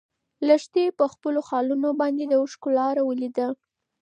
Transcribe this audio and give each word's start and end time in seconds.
لښتې 0.47 0.85
په 0.99 1.05
خپلو 1.13 1.39
خالونو 1.49 1.89
باندې 2.01 2.23
د 2.27 2.33
اوښکو 2.41 2.69
لاره 2.77 3.01
ولیده. 3.05 3.47